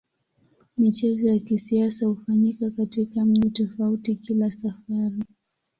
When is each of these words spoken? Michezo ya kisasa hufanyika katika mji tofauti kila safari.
Michezo 0.77 1.29
ya 1.29 1.39
kisasa 1.39 2.05
hufanyika 2.07 2.71
katika 2.71 3.25
mji 3.25 3.49
tofauti 3.49 4.15
kila 4.15 4.51
safari. 4.51 5.23